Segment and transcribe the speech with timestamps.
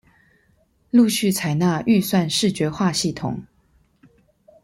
[0.91, 3.41] 陸續採納預算視覺化系統